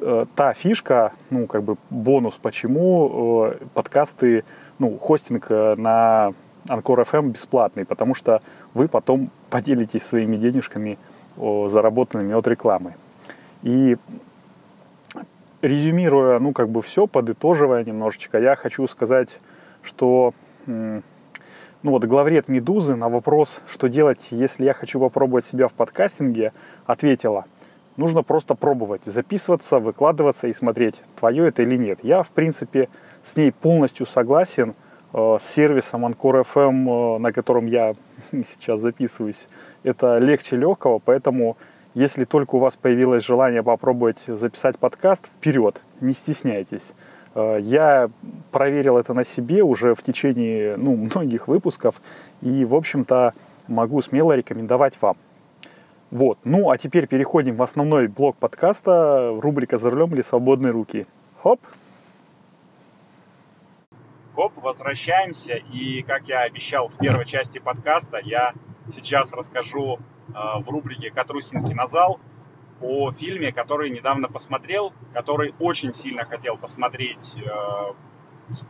э, 0.00 0.26
та 0.34 0.52
фишка, 0.52 1.12
ну, 1.30 1.46
как 1.46 1.62
бы 1.62 1.76
бонус, 1.90 2.38
почему 2.40 3.46
э, 3.46 3.64
подкасты, 3.74 4.44
ну, 4.78 4.96
хостинг 4.98 5.46
э, 5.50 5.74
на 5.76 6.32
Анкор 6.68 7.00
FM 7.00 7.30
бесплатный, 7.30 7.84
потому 7.84 8.14
что 8.14 8.42
вы 8.74 8.88
потом 8.88 9.30
поделитесь 9.48 10.02
своими 10.02 10.36
денежками, 10.36 10.98
о, 11.38 11.68
заработанными 11.68 12.34
от 12.34 12.46
рекламы. 12.46 12.94
И 13.62 13.96
резюмируя, 15.62 16.38
ну, 16.38 16.52
как 16.52 16.68
бы 16.68 16.82
все, 16.82 17.06
подытоживая 17.06 17.84
немножечко, 17.84 18.38
я 18.38 18.56
хочу 18.56 18.86
сказать 18.86 19.38
что 19.82 20.34
ну 21.82 21.92
вот 21.92 22.04
главред 22.04 22.48
«Медузы» 22.48 22.94
на 22.94 23.08
вопрос, 23.08 23.62
что 23.66 23.88
делать, 23.88 24.20
если 24.30 24.64
я 24.64 24.74
хочу 24.74 25.00
попробовать 25.00 25.46
себя 25.46 25.66
в 25.66 25.72
подкастинге, 25.72 26.52
ответила, 26.84 27.46
нужно 27.96 28.22
просто 28.22 28.54
пробовать, 28.54 29.02
записываться, 29.06 29.78
выкладываться 29.78 30.46
и 30.46 30.52
смотреть, 30.52 30.96
твое 31.18 31.48
это 31.48 31.62
или 31.62 31.76
нет. 31.76 32.00
Я, 32.02 32.22
в 32.22 32.30
принципе, 32.30 32.90
с 33.22 33.34
ней 33.36 33.50
полностью 33.50 34.04
согласен, 34.04 34.74
э, 35.14 35.36
с 35.40 35.44
сервисом 35.54 36.04
Anchor 36.04 36.44
FM, 36.44 37.16
э, 37.16 37.18
на 37.18 37.32
котором 37.32 37.66
я 37.66 37.94
сейчас 38.30 38.80
записываюсь, 38.80 39.48
это 39.82 40.18
легче 40.18 40.56
легкого, 40.56 40.98
поэтому 40.98 41.56
если 41.94 42.24
только 42.24 42.56
у 42.56 42.58
вас 42.58 42.76
появилось 42.76 43.24
желание 43.24 43.62
попробовать 43.62 44.22
записать 44.26 44.78
подкаст, 44.78 45.26
вперед, 45.26 45.80
не 46.00 46.12
стесняйтесь. 46.12 46.92
Э, 47.34 47.58
я 47.60 48.08
проверил 48.50 48.98
это 48.98 49.14
на 49.14 49.24
себе 49.24 49.62
уже 49.62 49.94
в 49.94 50.02
течение 50.02 50.76
ну, 50.76 50.96
многих 51.14 51.48
выпусков 51.48 52.00
и, 52.40 52.64
в 52.64 52.74
общем-то, 52.74 53.32
могу 53.68 54.00
смело 54.02 54.32
рекомендовать 54.32 55.00
вам. 55.00 55.16
Вот. 56.10 56.38
Ну, 56.44 56.70
а 56.70 56.78
теперь 56.78 57.06
переходим 57.06 57.56
в 57.56 57.62
основной 57.62 58.08
блок 58.08 58.36
подкаста, 58.36 59.36
рубрика 59.40 59.78
«За 59.78 59.90
рулем 59.90 60.12
или 60.12 60.22
свободные 60.22 60.72
руки». 60.72 61.06
Хоп! 61.40 61.60
Хоп, 64.34 64.52
возвращаемся. 64.56 65.54
И, 65.54 66.02
как 66.02 66.26
я 66.26 66.40
обещал 66.42 66.88
в 66.88 66.96
первой 66.98 67.26
части 67.26 67.58
подкаста, 67.58 68.18
я 68.24 68.54
сейчас 68.92 69.32
расскажу 69.32 69.98
э, 70.28 70.32
в 70.32 70.68
рубрике 70.68 71.10
«Катрусин 71.10 71.64
кинозал» 71.64 72.18
о 72.80 73.12
фильме, 73.12 73.52
который 73.52 73.90
недавно 73.90 74.28
посмотрел, 74.28 74.92
который 75.12 75.54
очень 75.58 75.92
сильно 75.92 76.24
хотел 76.24 76.56
посмотреть, 76.56 77.36
э, 77.36 77.92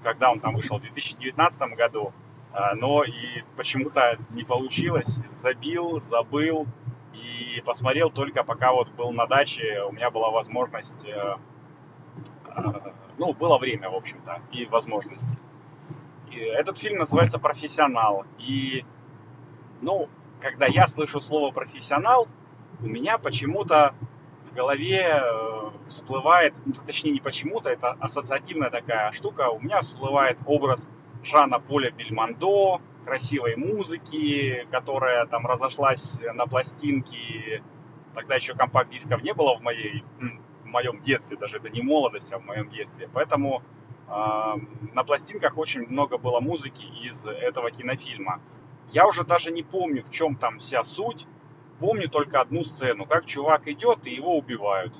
когда 0.02 0.30
он 0.30 0.40
там 0.40 0.54
вышел 0.56 0.78
в 0.78 0.82
2019 0.82 1.60
году, 1.76 2.12
э, 2.52 2.74
но 2.74 3.04
и 3.04 3.42
почему-то 3.56 4.18
не 4.30 4.44
получилось, 4.44 5.08
забил, 5.30 6.00
забыл 6.00 6.66
и 7.12 7.60
посмотрел 7.64 8.10
только 8.10 8.42
пока 8.42 8.72
вот 8.72 8.90
был 8.90 9.12
на 9.12 9.26
даче, 9.26 9.82
у 9.88 9.92
меня 9.92 10.10
была 10.10 10.30
возможность, 10.30 11.06
э, 11.06 11.36
ну, 13.18 13.32
было 13.32 13.58
время, 13.58 13.90
в 13.90 13.94
общем-то, 13.94 14.40
и 14.52 14.66
возможности. 14.66 15.38
И 16.30 16.36
этот 16.36 16.78
фильм 16.78 16.98
называется 16.98 17.38
«Профессионал», 17.38 18.24
и, 18.38 18.84
ну, 19.80 20.08
когда 20.40 20.66
я 20.66 20.86
слышу 20.86 21.20
слово 21.20 21.50
«профессионал», 21.52 22.28
у 22.82 22.86
меня 22.86 23.18
почему-то 23.18 23.94
в 24.50 24.54
голове 24.54 25.22
э, 25.22 25.70
всплывает, 25.88 26.54
ну, 26.64 26.72
точнее 26.72 27.12
не 27.12 27.20
почему-то, 27.20 27.70
это 27.70 27.92
ассоциативная 27.92 28.70
такая 28.70 29.12
штука, 29.12 29.48
у 29.50 29.60
меня 29.60 29.80
всплывает 29.80 30.38
образ 30.46 30.86
Жана 31.22 31.60
Поля 31.60 31.90
Бельмондо, 31.90 32.80
красивой 33.04 33.56
музыки, 33.56 34.66
которая 34.70 35.26
там 35.26 35.46
разошлась 35.46 36.20
на 36.34 36.46
пластинки. 36.46 37.62
Тогда 38.14 38.34
еще 38.34 38.54
компакт-дисков 38.54 39.22
не 39.22 39.32
было 39.32 39.56
в, 39.56 39.62
моей, 39.62 40.04
в 40.62 40.66
моем 40.66 41.00
детстве, 41.02 41.36
даже 41.36 41.58
это 41.58 41.70
не 41.70 41.82
молодость, 41.82 42.32
а 42.32 42.38
в 42.38 42.44
моем 42.44 42.68
детстве. 42.70 43.08
Поэтому 43.12 43.62
э, 44.08 44.54
на 44.94 45.04
пластинках 45.04 45.56
очень 45.58 45.86
много 45.86 46.18
было 46.18 46.40
музыки 46.40 46.84
из 47.04 47.24
этого 47.24 47.70
кинофильма. 47.70 48.40
Я 48.92 49.06
уже 49.06 49.24
даже 49.24 49.52
не 49.52 49.62
помню, 49.62 50.02
в 50.02 50.10
чем 50.10 50.34
там 50.34 50.58
вся 50.58 50.82
суть, 50.82 51.26
помню 51.80 52.08
только 52.08 52.40
одну 52.40 52.62
сцену, 52.62 53.06
как 53.06 53.26
чувак 53.26 53.66
идет 53.66 54.06
и 54.06 54.14
его 54.14 54.36
убивают. 54.36 54.94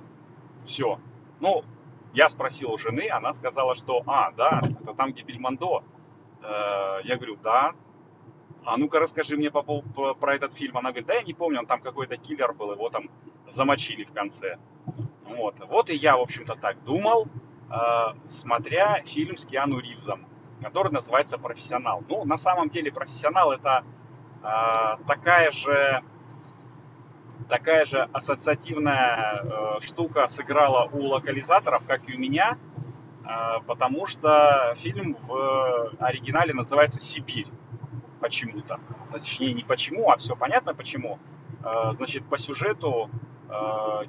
Все. 0.65 0.99
Ну, 1.39 1.63
я 2.13 2.29
спросил 2.29 2.73
у 2.73 2.79
жены, 2.79 3.09
она 3.11 3.33
сказала, 3.33 3.75
что, 3.75 4.03
а, 4.07 4.33
да, 4.33 4.63
это 4.83 4.95
там, 4.95 5.13
где 5.13 5.23
Бельмондо. 5.23 5.85
Э, 6.43 7.01
я 7.05 7.17
говорю, 7.17 7.37
да. 7.43 7.73
А 8.65 8.77
ну-ка 8.77 8.99
расскажи 8.99 9.37
мне 9.37 9.51
по, 9.51 9.63
по, 9.63 9.83
про 10.15 10.35
этот 10.35 10.55
фильм. 10.55 10.77
Она 10.79 10.91
говорит, 10.91 11.07
да 11.07 11.15
я 11.15 11.23
не 11.23 11.35
помню, 11.35 11.61
он 11.61 11.67
там 11.67 11.81
какой-то 11.81 12.17
киллер 12.17 12.53
был, 12.53 12.73
его 12.73 12.89
там 12.89 13.11
замочили 13.49 14.05
в 14.05 14.13
конце. 14.13 14.59
Вот, 15.25 15.61
вот 15.69 15.91
и 15.91 15.95
я, 15.95 16.17
в 16.17 16.21
общем-то, 16.21 16.57
так 16.57 16.83
думал, 16.85 17.29
э, 17.71 17.77
смотря 18.29 19.03
фильм 19.05 19.37
с 19.37 19.47
Киану 19.47 19.79
Ривзом, 19.79 20.27
который 20.63 20.93
называется 20.93 21.39
«Профессионал». 21.39 22.03
Ну, 22.09 22.25
на 22.25 22.37
самом 22.37 22.71
деле, 22.71 22.91
«Профессионал»— 22.91 23.53
это 23.53 23.85
э, 24.43 25.05
такая 25.07 25.53
же 25.53 26.03
такая 27.51 27.85
же 27.85 28.09
ассоциативная 28.13 29.43
э, 29.43 29.81
штука 29.83 30.29
сыграла 30.29 30.89
у 30.93 31.03
локализаторов, 31.03 31.85
как 31.87 32.09
и 32.09 32.17
у 32.17 32.19
меня, 32.19 32.57
э, 33.25 33.61
потому 33.67 34.07
что 34.07 34.75
фильм 34.79 35.17
в 35.27 35.93
оригинале 35.99 36.55
называется 36.55 37.01
«Сибирь» 37.03 37.49
почему-то. 38.21 38.79
Точнее, 39.13 39.53
не 39.53 39.65
почему, 39.65 40.11
а 40.11 40.17
все 40.17 40.37
понятно 40.37 40.75
почему. 40.75 41.19
Э, 41.65 41.93
значит, 41.93 42.25
по 42.25 42.39
сюжету 42.39 43.11
э, 43.49 43.53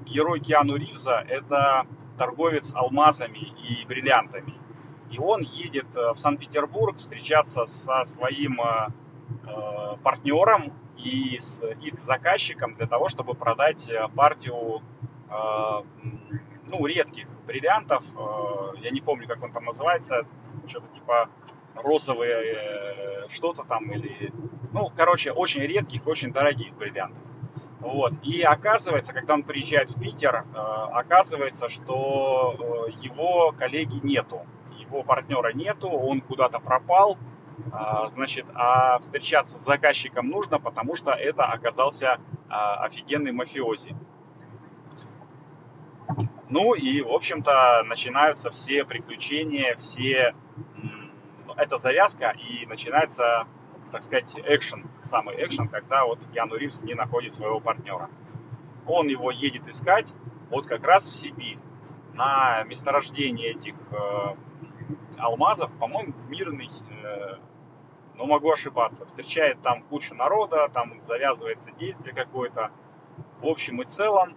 герой 0.05 0.39
Киану 0.39 0.75
Ривза– 0.75 1.25
это 1.27 1.88
торговец 2.17 2.71
алмазами 2.75 3.39
и 3.39 3.86
бриллиантами. 3.86 4.53
И 5.10 5.17
он 5.17 5.41
едет 5.41 5.88
э, 5.95 6.13
в 6.13 6.17
Санкт-Петербург 6.19 6.98
встречаться 6.98 7.65
со 7.65 8.03
своим 8.05 8.62
э, 8.62 8.88
э 9.48 9.98
партнером, 10.03 10.74
и 11.03 11.39
с 11.39 11.62
их 11.81 12.00
заказчиком 12.00 12.75
для 12.75 12.88
того, 12.88 13.10
чтобы 13.10 13.34
продать 13.34 13.89
э, 13.89 14.08
партию 14.15 14.81
э, 15.29 15.84
ну, 16.67 16.86
редких 16.86 17.27
бриллиантов. 17.46 18.03
Э, 18.15 18.77
я 18.81 18.91
не 18.91 19.01
помню, 19.01 19.27
как 19.27 19.41
он 19.43 19.51
там 19.51 19.65
называется, 19.65 20.25
что-то 20.67 20.88
типа 20.93 21.29
розовые 21.75 23.27
что-то 23.29 23.63
там 23.63 23.89
или... 23.91 24.31
Ну, 24.74 24.91
короче, 24.96 25.31
очень 25.31 25.62
редких, 25.62 26.05
очень 26.05 26.31
дорогих 26.34 26.74
бриллиантов. 26.75 27.24
Вот. 27.79 28.13
И 28.24 28.41
оказывается, 28.41 29.13
когда 29.13 29.34
он 29.34 29.43
приезжает 29.43 29.89
в 29.89 30.00
Питер, 30.00 30.46
оказывается, 30.53 31.70
что 31.70 32.89
его 33.01 33.53
коллеги 33.58 34.00
нету, 34.03 34.41
его 34.77 35.01
партнера 35.03 35.53
нету, 35.53 35.89
он 35.89 36.22
куда-то 36.22 36.60
пропал, 36.60 37.17
значит, 38.10 38.46
а 38.53 39.00
встречаться 39.00 39.58
с 39.58 39.65
заказчиком 39.65 40.30
нужно, 40.30 40.60
потому 40.60 40.96
что 40.96 41.12
это 41.12 41.46
оказался 41.46 42.18
а, 42.50 42.84
офигенный 42.86 43.32
мафиози. 43.32 43.96
Ну 46.50 46.74
и, 46.74 47.01
в 47.01 47.12
общем-то, 47.12 47.84
начинаются 47.86 48.51
все 48.51 48.84
приключения, 48.86 49.75
все... 49.77 50.36
Это 51.58 51.77
завязка, 51.77 52.30
и 52.32 52.65
начинается, 52.65 53.46
так 53.91 54.01
сказать, 54.01 54.34
экшен, 54.46 54.89
самый 55.03 55.36
экшен, 55.46 55.68
когда 55.68 56.06
вот 56.06 56.25
Киану 56.34 56.56
Ривз 56.56 56.82
не 56.82 56.94
находит 56.94 57.34
своего 57.34 57.60
партнера. 57.60 58.10
Он 58.88 59.08
его 59.08 59.32
едет 59.32 59.68
искать 59.68 60.13
вот 60.50 60.65
как 60.65 60.86
раз 60.86 61.10
в 61.10 61.15
Сибирь, 61.15 61.58
на 62.13 62.63
месторождение 62.63 63.51
этих 63.51 63.75
э, 63.91 64.36
алмазов, 65.18 65.74
по-моему, 65.77 66.13
в 66.13 66.30
Мирный 66.30 66.70
э, 66.89 67.38
но 68.21 68.27
могу 68.27 68.51
ошибаться. 68.51 69.05
Встречает 69.07 69.59
там 69.63 69.81
кучу 69.81 70.13
народа, 70.13 70.69
там 70.71 71.01
завязывается 71.07 71.71
действие 71.71 72.13
какое-то. 72.13 72.69
В 73.41 73.47
общем 73.47 73.81
и 73.81 73.85
целом, 73.85 74.35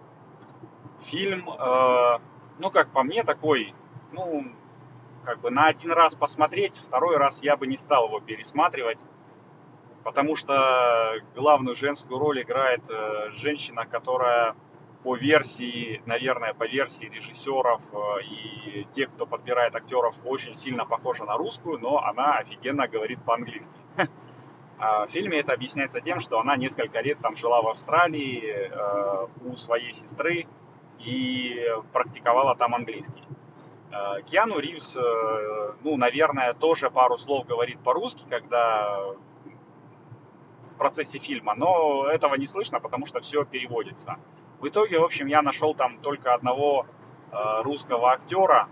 фильм, 1.03 1.47
э, 1.47 2.19
ну, 2.57 2.71
как 2.71 2.89
по 2.89 3.03
мне, 3.03 3.23
такой, 3.23 3.75
ну, 4.11 4.47
как 5.23 5.39
бы 5.39 5.51
на 5.51 5.67
один 5.67 5.91
раз 5.91 6.15
посмотреть, 6.15 6.77
второй 6.77 7.17
раз 7.17 7.43
я 7.43 7.57
бы 7.57 7.67
не 7.67 7.77
стал 7.77 8.07
его 8.07 8.19
пересматривать, 8.19 8.99
потому 10.03 10.35
что 10.35 11.13
главную 11.35 11.75
женскую 11.75 12.19
роль 12.19 12.41
играет 12.41 12.81
э, 12.89 13.29
женщина, 13.33 13.85
которая 13.85 14.55
по 15.05 15.15
версии, 15.15 16.01
наверное, 16.07 16.55
по 16.55 16.65
версии 16.65 17.05
режиссеров 17.05 17.79
э, 17.93 18.23
и 18.23 18.87
тех, 18.95 19.11
кто 19.13 19.27
подбирает 19.27 19.75
актеров, 19.75 20.15
очень 20.25 20.57
сильно 20.57 20.83
похожа 20.83 21.25
на 21.25 21.37
русскую, 21.37 21.77
но 21.77 21.99
она 21.99 22.37
офигенно 22.39 22.87
говорит 22.87 23.23
по-английски. 23.23 23.79
А 24.77 25.05
в 25.05 25.09
фильме 25.09 25.39
это 25.39 25.53
объясняется 25.53 26.01
тем, 26.01 26.19
что 26.19 26.37
она 26.37 26.57
несколько 26.57 26.99
лет 26.99 27.17
там 27.21 27.37
жила 27.37 27.61
в 27.61 27.67
Австралии 27.69 28.41
э, 28.43 29.27
у 29.45 29.55
своей 29.55 29.93
сестры 29.93 30.47
и 30.99 31.65
практиковала 31.93 32.55
там 32.55 32.75
английский. 32.75 33.23
Э, 33.91 34.21
Киану 34.23 34.59
Ривз, 34.59 34.97
ну, 35.81 35.95
наверное, 35.95 36.53
тоже 36.53 36.89
пару 36.89 37.17
слов 37.17 37.45
говорит 37.45 37.79
по-русски, 37.79 38.23
когда 38.27 38.99
в 40.73 40.77
процессе 40.77 41.19
фильма, 41.19 41.53
но 41.55 42.07
этого 42.07 42.35
не 42.35 42.47
слышно, 42.47 42.81
потому 42.81 43.05
что 43.05 43.21
все 43.21 43.45
переводится. 43.45 44.17
В 44.59 44.67
итоге, 44.67 44.99
в 44.99 45.03
общем, 45.03 45.27
я 45.27 45.41
нашел 45.41 45.75
там 45.75 45.97
только 45.99 46.33
одного 46.33 46.85
э, 47.31 47.61
русского 47.63 48.11
актера, 48.11 48.69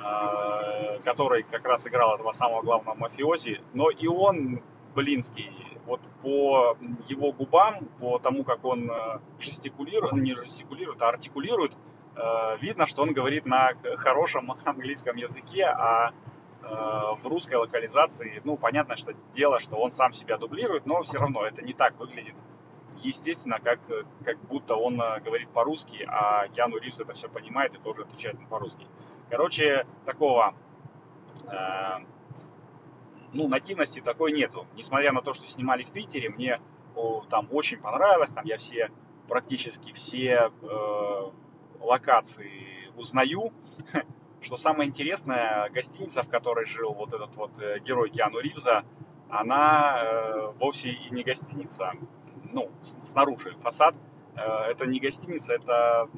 э, 0.00 0.98
который 1.04 1.42
как 1.42 1.66
раз 1.66 1.86
играл 1.86 2.14
этого 2.14 2.32
самого 2.32 2.62
главного 2.62 2.94
мафиози, 2.96 3.60
но 3.74 3.90
и 3.90 4.06
он, 4.06 4.62
Блинский, 4.94 5.52
вот 5.84 6.00
по 6.22 6.76
его 7.08 7.32
губам, 7.32 7.88
по 8.00 8.18
тому, 8.18 8.44
как 8.44 8.64
он 8.64 8.90
э, 8.90 9.20
жестикулирует, 9.38 10.14
не 10.14 10.34
жестикулирует, 10.34 11.02
а 11.02 11.08
артикулирует, 11.08 11.76
э, 12.16 12.56
видно, 12.60 12.86
что 12.86 13.02
он 13.02 13.12
говорит 13.12 13.44
на 13.44 13.72
хорошем 13.96 14.52
английском 14.64 15.16
языке, 15.16 15.64
а 15.64 16.12
э, 16.62 16.66
в 17.22 17.26
русской 17.26 17.54
локализации, 17.54 18.40
ну, 18.44 18.56
понятно, 18.56 18.96
что 18.96 19.12
дело, 19.34 19.60
что 19.60 19.76
он 19.76 19.92
сам 19.92 20.12
себя 20.12 20.38
дублирует, 20.38 20.86
но 20.86 21.02
все 21.02 21.18
равно 21.18 21.44
это 21.46 21.62
не 21.62 21.74
так 21.74 21.98
выглядит 21.98 22.34
естественно, 23.04 23.58
как, 23.62 23.80
как 24.24 24.38
будто 24.46 24.74
он 24.74 25.00
э, 25.00 25.20
говорит 25.20 25.48
по-русски, 25.50 26.04
а 26.08 26.48
Киану 26.48 26.78
Ривз 26.78 27.00
это 27.00 27.12
все 27.12 27.28
понимает 27.28 27.74
и 27.74 27.78
тоже 27.78 28.02
отвечает 28.02 28.36
по-русски. 28.48 28.86
Короче, 29.30 29.86
такого, 30.04 30.54
э, 31.46 31.98
ну, 33.32 33.48
нативности 33.48 34.00
такой 34.00 34.32
нету. 34.32 34.66
Несмотря 34.74 35.12
на 35.12 35.22
то, 35.22 35.34
что 35.34 35.46
снимали 35.48 35.82
в 35.82 35.90
Питере, 35.90 36.28
мне 36.30 36.58
о, 36.94 37.24
там 37.28 37.48
очень 37.50 37.78
понравилось, 37.78 38.30
там 38.30 38.44
я 38.44 38.56
все, 38.58 38.90
практически 39.28 39.92
все 39.92 40.50
э, 40.62 41.30
локации 41.80 42.90
узнаю. 42.96 43.52
Что 44.40 44.56
самое 44.56 44.88
интересное, 44.88 45.68
гостиница, 45.70 46.22
в 46.22 46.28
которой 46.28 46.64
жил 46.64 46.92
вот 46.94 47.12
этот 47.12 47.34
вот 47.36 47.60
э, 47.60 47.80
герой 47.80 48.10
Киану 48.10 48.40
Ривза, 48.40 48.84
она 49.28 50.00
э, 50.02 50.52
вовсе 50.58 50.90
и 50.90 51.10
не 51.10 51.22
гостиница 51.22 51.92
ну, 52.58 52.70
снаружи 53.04 53.54
фасад. 53.62 53.94
Э, 54.36 54.70
это 54.70 54.86
не 54.86 54.98
гостиница, 55.00 55.54
это 55.54 56.08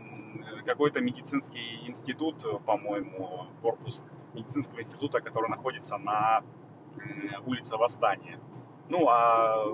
какой-то 0.64 1.00
медицинский 1.00 1.87
институт, 1.87 2.37
по-моему, 2.64 3.47
корпус 3.62 4.04
медицинского 4.35 4.80
института, 4.80 5.20
который 5.20 5.49
находится 5.49 5.99
на 5.99 6.42
улице 7.47 7.76
Восстания. 7.76 8.38
Ну, 8.88 9.09
а 9.09 9.64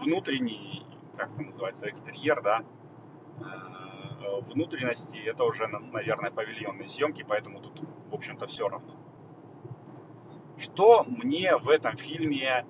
внутренний, 0.00 0.86
как 1.16 1.30
это 1.32 1.42
называется, 1.42 1.88
экстерьер, 1.88 2.42
да, 2.42 2.64
э, 3.40 4.40
внутренности, 4.52 5.16
это 5.18 5.44
уже, 5.44 5.66
наверное, 5.66 6.30
павильонные 6.30 6.88
съемки, 6.88 7.24
поэтому 7.26 7.60
тут, 7.60 7.82
в 8.10 8.14
общем-то, 8.14 8.46
все 8.46 8.68
равно. 8.68 8.94
Что 10.58 11.04
мне 11.04 11.56
в 11.56 11.68
этом 11.68 11.96
фильме 11.96 12.64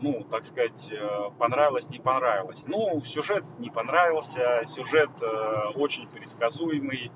ну, 0.00 0.24
так 0.30 0.44
сказать, 0.44 0.88
э, 0.92 1.30
понравилось, 1.36 1.90
не 1.90 1.98
понравилось. 1.98 2.62
Ну, 2.66 3.02
сюжет 3.04 3.44
не 3.58 3.70
понравился, 3.70 4.62
сюжет 4.66 5.10
э, 5.20 5.72
очень 5.74 6.08
предсказуемый. 6.08 7.10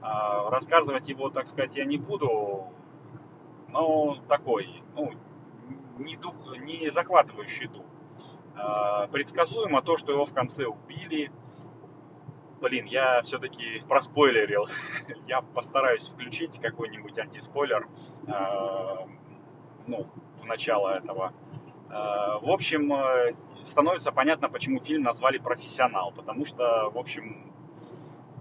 А, 0.00 0.48
рассказывать 0.50 1.08
его, 1.08 1.30
так 1.30 1.48
сказать, 1.48 1.74
я 1.74 1.84
не 1.84 1.98
буду, 1.98 2.68
но 3.68 4.16
такой, 4.28 4.82
ну, 4.94 5.10
не, 5.98 6.16
дух, 6.16 6.34
не 6.60 6.90
захватывающий 6.90 7.66
дух. 7.66 7.84
А, 8.54 9.08
предсказуемо 9.08 9.82
то, 9.82 9.96
что 9.96 10.12
его 10.12 10.24
в 10.24 10.32
конце 10.32 10.66
убили. 10.66 11.32
Блин, 12.60 12.86
я 12.86 13.20
все-таки 13.22 13.82
проспойлерил. 13.88 14.68
я 15.26 15.42
постараюсь 15.42 16.06
включить 16.06 16.60
какой-нибудь 16.60 17.18
антиспойлер, 17.18 17.88
ну, 19.86 20.06
в 20.40 20.44
начало 20.44 20.90
этого 20.90 21.32
в 22.42 22.50
общем, 22.50 22.92
э, 22.92 23.34
становится 23.64 24.12
понятно, 24.12 24.48
почему 24.48 24.80
фильм 24.80 25.02
назвали 25.02 25.38
«Профессионал», 25.38 26.12
потому 26.12 26.46
что, 26.46 26.90
в 26.90 26.98
общем, 26.98 27.52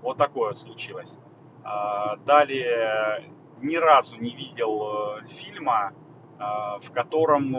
вот 0.02 0.18
такое 0.18 0.54
случилось. 0.54 1.18
Э, 1.64 2.18
далее, 2.26 3.32
ни 3.62 3.76
разу 3.76 4.18
не 4.18 4.36
видел 4.36 5.20
фильма, 5.28 5.94
в 6.38 6.92
котором 6.94 7.54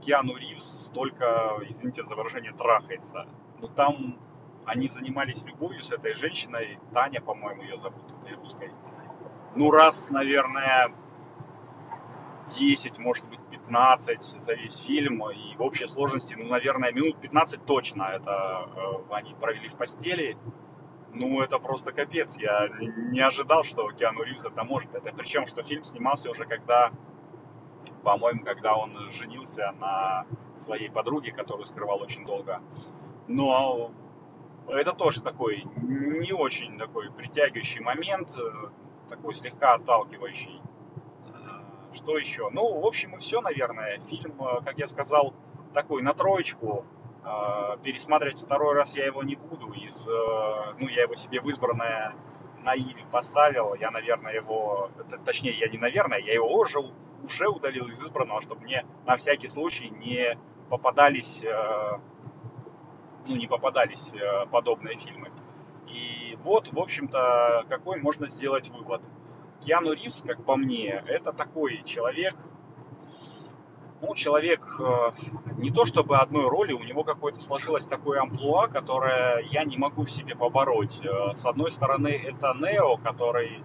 Киану 0.00 0.34
Ривз 0.36 0.90
только, 0.94 1.58
извините 1.68 2.04
за 2.04 2.14
выражение, 2.14 2.54
трахается. 2.54 3.26
Ну, 3.60 3.68
там 3.68 4.18
они 4.64 4.88
занимались 4.88 5.44
любовью 5.44 5.82
с 5.82 5.92
этой 5.92 6.14
женщиной, 6.14 6.78
Таня, 6.94 7.20
по-моему, 7.20 7.62
ее 7.62 7.76
зовут, 7.76 8.02
этой 8.22 8.36
русской. 8.36 8.70
Ну, 9.54 9.70
раз, 9.70 10.10
наверное, 10.10 10.94
10, 12.56 12.98
может 12.98 13.28
быть, 13.28 13.40
15 13.50 14.22
за 14.22 14.54
весь 14.54 14.76
фильм. 14.78 15.22
И 15.30 15.56
в 15.56 15.62
общей 15.62 15.86
сложности, 15.86 16.34
ну, 16.34 16.48
наверное, 16.48 16.92
минут 16.92 17.20
15 17.20 17.64
точно 17.64 18.04
это 18.04 18.68
э, 18.76 19.14
они 19.14 19.34
провели 19.34 19.68
в 19.68 19.76
постели. 19.76 20.36
Ну, 21.12 21.40
это 21.40 21.58
просто 21.58 21.92
капец. 21.92 22.36
Я 22.36 22.68
не 23.12 23.20
ожидал, 23.20 23.62
что 23.64 23.90
Киану 23.92 24.22
Ривз 24.22 24.44
это 24.44 24.64
может. 24.64 24.94
Это 24.94 25.12
причем, 25.12 25.46
что 25.46 25.62
фильм 25.62 25.84
снимался 25.84 26.30
уже 26.30 26.44
когда, 26.44 26.90
по-моему, 28.02 28.44
когда 28.44 28.74
он 28.76 29.10
женился 29.12 29.72
на 29.78 30.26
своей 30.56 30.90
подруге, 30.90 31.32
которую 31.32 31.66
скрывал 31.66 32.02
очень 32.02 32.24
долго. 32.24 32.60
Но 33.28 33.92
это 34.68 34.92
тоже 34.92 35.20
такой 35.20 35.64
не 35.76 36.32
очень 36.32 36.78
такой 36.78 37.10
притягивающий 37.10 37.80
момент, 37.80 38.36
э, 38.36 38.68
такой 39.08 39.34
слегка 39.34 39.74
отталкивающий. 39.74 40.60
Что 41.94 42.18
еще? 42.18 42.50
Ну, 42.50 42.80
в 42.80 42.86
общем, 42.86 43.14
и 43.14 43.18
все, 43.18 43.40
наверное. 43.40 44.00
Фильм, 44.10 44.34
э, 44.40 44.62
как 44.64 44.78
я 44.78 44.88
сказал, 44.88 45.32
такой 45.72 46.02
на 46.02 46.12
троечку. 46.12 46.84
Э, 47.24 47.76
пересматривать 47.82 48.40
второй 48.40 48.74
раз 48.74 48.96
я 48.96 49.06
его 49.06 49.22
не 49.22 49.36
буду. 49.36 49.72
Из, 49.72 50.08
э, 50.08 50.74
ну, 50.78 50.88
я 50.88 51.02
его 51.02 51.14
себе 51.14 51.40
в 51.40 51.48
избранное 51.48 52.14
на 52.62 52.74
поставил. 53.12 53.74
Я, 53.74 53.90
наверное, 53.92 54.34
его... 54.34 54.90
Точнее, 55.24 55.52
я 55.52 55.68
не 55.68 55.78
наверное, 55.78 56.18
я 56.18 56.34
его 56.34 56.52
уже, 56.52 56.80
уже 57.22 57.48
удалил 57.48 57.86
из 57.88 58.02
избранного, 58.02 58.42
чтобы 58.42 58.62
мне 58.62 58.84
на 59.06 59.16
всякий 59.16 59.48
случай 59.48 59.88
не 59.90 60.36
попадались... 60.68 61.44
Ну, 63.26 63.36
не 63.36 63.46
попадались 63.46 64.12
подобные 64.50 64.98
фильмы. 64.98 65.30
И 65.86 66.36
вот, 66.42 66.70
в 66.72 66.78
общем-то, 66.78 67.64
какой 67.70 68.00
можно 68.00 68.26
сделать 68.26 68.68
вывод– 68.68 69.02
Киану 69.64 69.92
Ривз, 69.92 70.22
как 70.26 70.44
по 70.44 70.56
мне, 70.56 71.02
это 71.06 71.32
такой 71.32 71.82
человек, 71.84 72.34
ну, 74.02 74.14
человек 74.14 74.60
э, 74.78 75.12
не 75.56 75.70
то 75.70 75.86
чтобы 75.86 76.18
одной 76.18 76.48
роли, 76.48 76.74
у 76.74 76.82
него 76.82 77.04
какое-то 77.04 77.40
сложилось 77.40 77.84
такое 77.84 78.20
амплуа, 78.20 78.68
которое 78.68 79.38
я 79.50 79.64
не 79.64 79.78
могу 79.78 80.04
в 80.04 80.10
себе 80.10 80.36
побороть. 80.36 81.00
Э, 81.02 81.34
с 81.34 81.46
одной 81.46 81.70
стороны, 81.70 82.08
это 82.08 82.54
Нео, 82.54 82.98
который 82.98 83.62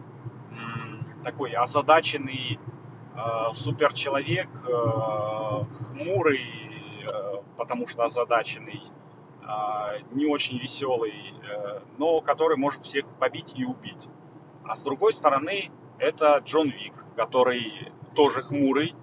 такой 1.26 1.52
озадаченный 1.52 2.58
э, 3.16 3.54
суперчеловек, 3.54 4.50
хмурый, 5.90 6.46
потому 7.58 7.88
что 7.88 8.06
озадаченный, 8.06 8.82
не 10.12 10.26
очень 10.28 10.60
веселый, 10.60 11.34
но 11.98 12.22
который 12.22 12.56
может 12.56 12.86
всех 12.86 13.06
побить 13.20 13.54
и 13.58 13.66
убить. 13.66 14.08
А 14.64 14.76
с 14.76 14.82
другой 14.82 15.14
стороны, 15.14 15.72
это 16.00 16.42
Джон 16.46 16.70
Вик, 16.70 16.94
который 17.16 17.92
тоже 18.16 18.42
хмурый, 18.42 18.96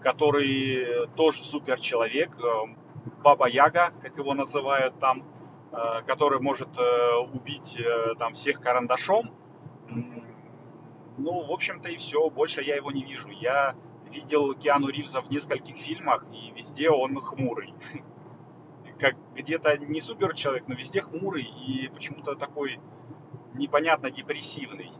который 0.00 1.08
тоже 1.16 1.44
супер 1.44 1.80
человек, 1.80 2.38
э, 2.38 2.74
Баба 3.22 3.48
Яга, 3.48 3.92
как 4.02 4.16
его 4.16 4.34
называют 4.34 4.98
там, 5.00 5.24
э, 5.72 6.02
который 6.06 6.40
может 6.40 6.78
э, 6.78 7.16
убить 7.32 7.78
там 8.18 8.34
всех 8.34 8.60
карандашом. 8.60 9.34
Ну, 11.16 11.46
в 11.46 11.52
общем-то 11.52 11.88
и 11.90 11.96
все, 11.96 12.28
больше 12.28 12.62
я 12.62 12.76
его 12.76 12.90
не 12.90 13.04
вижу. 13.04 13.28
Я 13.28 13.76
видел 14.10 14.54
Киану 14.54 14.88
Ривза 14.88 15.20
в 15.20 15.30
нескольких 15.30 15.76
фильмах, 15.76 16.24
и 16.32 16.50
везде 16.56 16.90
он 16.90 17.18
хмурый. 17.20 17.72
Как 18.98 19.14
где-то 19.34 19.76
не 19.78 20.00
супер 20.00 20.34
человек, 20.34 20.64
но 20.66 20.74
везде 20.74 21.00
хмурый 21.00 21.44
и 21.44 21.88
почему-то 21.88 22.34
такой 22.34 22.80
непонятно 23.54 24.10
депрессивный. 24.10 24.90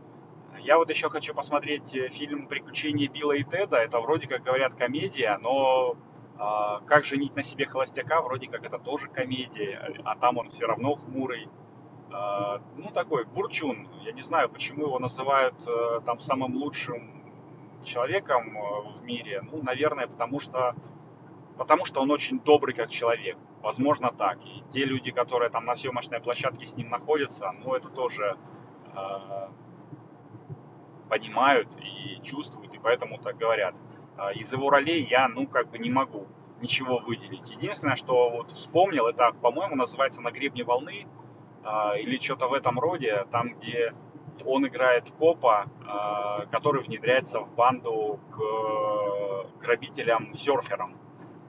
Я 0.64 0.78
вот 0.78 0.88
еще 0.88 1.10
хочу 1.10 1.34
посмотреть 1.34 1.94
э, 1.94 2.08
фильм 2.08 2.46
«Приключения 2.46 3.06
Билла 3.06 3.32
и 3.32 3.44
Теда». 3.44 3.76
Это 3.76 4.00
вроде 4.00 4.26
как 4.26 4.42
говорят 4.42 4.74
комедия, 4.74 5.38
но 5.42 5.94
а, 6.38 6.80
«Как 6.86 7.04
женить 7.04 7.36
на 7.36 7.42
себе 7.42 7.66
холостяка» 7.66 8.22
вроде 8.22 8.48
как 8.48 8.64
это 8.64 8.78
тоже 8.78 9.08
комедия, 9.08 9.94
а 10.04 10.16
там 10.16 10.38
он 10.38 10.48
все 10.48 10.64
равно 10.66 10.94
хмурый. 10.94 11.48
Э, 12.10 12.60
ну, 12.78 12.90
такой 12.94 13.26
бурчун. 13.26 13.90
Я 14.04 14.12
не 14.12 14.22
знаю, 14.22 14.48
почему 14.48 14.86
его 14.86 14.98
называют 14.98 15.54
э, 15.66 16.00
там 16.06 16.18
самым 16.18 16.56
лучшим 16.56 17.30
человеком 17.84 18.56
в 18.98 19.04
мире. 19.04 19.42
Ну, 19.42 19.62
наверное, 19.62 20.06
потому 20.06 20.40
что, 20.40 20.74
потому 21.58 21.84
что 21.84 22.00
он 22.00 22.10
очень 22.10 22.40
добрый 22.40 22.74
как 22.74 22.88
человек. 22.88 23.36
Возможно, 23.60 24.10
так. 24.10 24.38
И 24.46 24.62
те 24.72 24.86
люди, 24.86 25.10
которые 25.10 25.50
там 25.50 25.66
на 25.66 25.76
съемочной 25.76 26.20
площадке 26.20 26.64
с 26.64 26.74
ним 26.74 26.88
находятся, 26.88 27.52
ну, 27.52 27.74
это 27.74 27.90
тоже 27.90 28.38
э, 28.96 29.48
понимают 31.08 31.68
и 31.80 32.20
чувствуют, 32.22 32.74
и 32.74 32.78
поэтому 32.78 33.18
так 33.18 33.36
говорят. 33.36 33.74
Из 34.36 34.52
его 34.52 34.70
ролей 34.70 35.06
я, 35.10 35.28
ну, 35.28 35.46
как 35.46 35.70
бы 35.70 35.78
не 35.78 35.90
могу 35.90 36.26
ничего 36.60 36.98
выделить. 36.98 37.50
Единственное, 37.50 37.96
что 37.96 38.30
вот 38.30 38.50
вспомнил, 38.52 39.06
это, 39.06 39.32
по-моему, 39.32 39.76
называется 39.76 40.20
«На 40.22 40.30
гребне 40.30 40.64
волны» 40.64 41.06
э, 41.64 42.00
или 42.00 42.18
что-то 42.18 42.48
в 42.48 42.54
этом 42.54 42.78
роде, 42.80 43.26
там, 43.30 43.54
где 43.54 43.94
он 44.44 44.66
играет 44.66 45.10
копа, 45.10 45.66
э, 45.66 46.46
который 46.46 46.82
внедряется 46.82 47.40
в 47.40 47.54
банду 47.54 48.18
к 48.30 49.60
грабителям-серферам. 49.60 50.96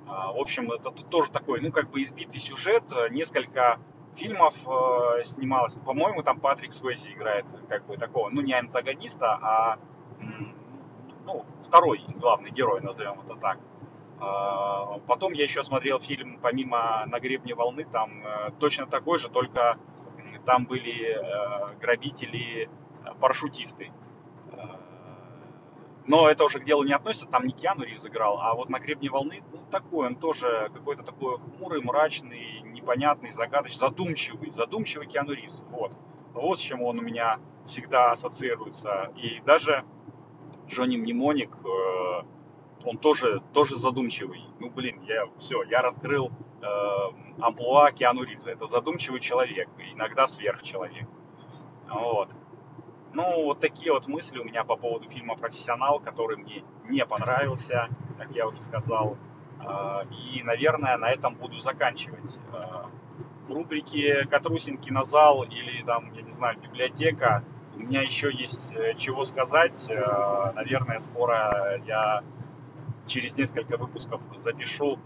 Э, 0.07 0.33
в 0.33 0.39
общем, 0.39 0.71
это 0.71 0.91
тоже 0.91 1.31
такой, 1.31 1.61
ну, 1.61 1.71
как 1.71 1.89
бы 1.89 2.03
избитый 2.03 2.39
сюжет, 2.39 2.83
несколько 3.11 3.79
фильмов 4.15 4.55
э, 4.67 5.23
снималось. 5.23 5.73
По-моему, 5.85 6.23
там 6.23 6.39
Патрик 6.39 6.73
Суэзи 6.73 7.13
играет 7.13 7.45
как 7.69 7.85
бы 7.85 7.97
такого, 7.97 8.29
ну, 8.29 8.41
не 8.41 8.53
антагониста, 8.53 9.33
а 9.41 9.79
ну, 11.25 11.45
второй 11.63 12.03
главный 12.15 12.51
герой, 12.51 12.81
назовем 12.81 13.19
это 13.21 13.35
так. 13.35 13.59
А, 14.19 14.99
потом 15.07 15.33
я 15.33 15.43
еще 15.43 15.63
смотрел 15.63 15.99
фильм, 15.99 16.39
помимо 16.41 17.05
«На 17.07 17.19
гребне 17.19 17.53
волны», 17.53 17.85
там 17.85 18.25
э, 18.25 18.51
точно 18.59 18.85
такой 18.85 19.19
же, 19.19 19.29
только 19.29 19.77
там 20.45 20.65
были 20.65 21.17
э, 21.17 21.75
грабители, 21.81 22.69
э, 23.03 23.13
парашютисты. 23.19 23.91
Но 26.07 26.29
это 26.29 26.43
уже 26.43 26.59
к 26.59 26.63
делу 26.63 26.83
не 26.83 26.93
относится, 26.93 27.27
там 27.27 27.47
не 27.47 27.53
Киану 27.53 27.83
Ривз 27.83 28.05
играл, 28.05 28.39
а 28.39 28.53
вот 28.53 28.69
на 28.69 28.79
гребне 28.79 29.09
волны, 29.09 29.41
ну, 29.51 29.59
такой, 29.71 30.07
он 30.07 30.15
тоже 30.15 30.69
какой-то 30.73 31.03
такой 31.03 31.39
хмурый, 31.39 31.81
мрачный, 31.81 32.61
непонятный, 32.61 33.31
загадочный, 33.31 33.79
задумчивый, 33.79 34.51
задумчивый 34.51 35.07
Киану 35.07 35.33
Ривз, 35.33 35.63
вот. 35.69 35.93
Вот 36.33 36.59
с 36.59 36.61
чем 36.61 36.81
он 36.81 36.99
у 36.99 37.01
меня 37.01 37.39
всегда 37.65 38.11
ассоциируется. 38.11 39.11
И 39.15 39.41
даже 39.45 39.85
Джонни 40.67 40.97
Мнемоник, 40.97 41.55
он 42.83 42.97
тоже, 42.97 43.41
тоже 43.53 43.77
задумчивый. 43.77 44.43
Ну, 44.59 44.69
блин, 44.69 45.01
я 45.03 45.27
все, 45.39 45.63
я 45.63 45.81
раскрыл 45.81 46.31
э, 46.61 46.65
амплуа 47.41 47.91
Киану 47.91 48.23
Ривза. 48.23 48.51
Это 48.51 48.67
задумчивый 48.67 49.21
человек, 49.21 49.69
иногда 49.93 50.27
сверхчеловек. 50.27 51.07
Вот. 51.89 52.29
Ну, 53.15 53.45
вот 53.45 53.61
такие 53.61 53.93
вот 53.93 54.07
мысли 54.07 54.39
у 54.39 54.43
меня 54.43 54.65
по 54.65 54.75
поводу 54.75 55.07
фильма 55.07 55.37
«Профессионал», 55.37 56.01
который 56.01 56.35
мне 56.35 56.65
не 56.89 57.05
понравился, 57.05 57.87
как 58.17 58.35
я 58.35 58.45
уже 58.45 58.61
сказал. 58.61 59.17
Э, 59.61 60.03
и, 60.11 60.43
наверное, 60.43 60.97
на 60.97 61.09
этом 61.09 61.35
буду 61.35 61.57
заканчивать. 61.59 62.37
В 63.47 63.53
рубрике 63.53 64.25
«Катрусин 64.25 64.77
кинозал» 64.77 65.43
или 65.43 65.81
там, 65.83 66.11
я 66.13 66.23
не 66.23 66.31
знаю, 66.31 66.59
библиотека 66.59 67.45
у 67.77 67.79
меня 67.79 68.01
еще 68.01 68.33
есть 68.33 68.73
э, 68.73 68.95
чего 68.95 69.23
сказать. 69.23 69.89
Наверное, 70.53 70.99
скоро 70.99 71.81
я 71.85 72.21
через 73.07 73.37
несколько 73.37 73.77
выпусков 73.77 74.21
запишу, 74.39 74.99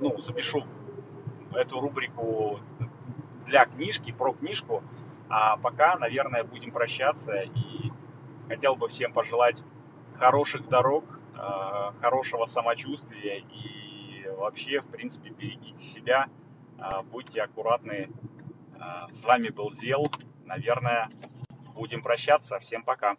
ну, 0.00 0.18
запишу 0.22 0.64
эту 1.52 1.80
рубрику 1.80 2.60
для 3.44 3.66
книжки, 3.66 4.12
про 4.12 4.32
книжку. 4.32 4.82
А 5.28 5.56
пока, 5.56 5.96
наверное, 5.96 6.44
будем 6.44 6.70
прощаться. 6.70 7.40
И 7.42 7.90
хотел 8.48 8.76
бы 8.76 8.88
всем 8.88 9.12
пожелать 9.12 9.62
хороших 10.16 10.68
дорог, 10.68 11.04
э, 11.34 11.92
хорошего 12.00 12.44
самочувствия 12.44 13.38
и 13.38 14.28
вообще, 14.36 14.80
в 14.80 14.88
принципе, 14.90 15.30
берегите 15.30 15.82
себя, 15.82 16.28
э, 16.78 17.02
будьте 17.10 17.42
аккуратны. 17.42 18.08
С 19.10 19.24
вами 19.24 19.48
был 19.48 19.72
Зел. 19.72 20.06
Наверное, 20.44 21.08
будем 21.74 22.02
прощаться. 22.02 22.58
Всем 22.58 22.82
пока. 22.82 23.16